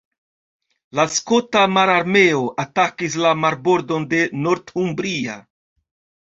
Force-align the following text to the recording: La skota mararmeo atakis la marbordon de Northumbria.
La 0.99 1.03
skota 1.17 1.65
mararmeo 1.73 2.39
atakis 2.63 3.19
la 3.25 3.35
marbordon 3.43 4.09
de 4.15 4.23
Northumbria. 4.47 5.37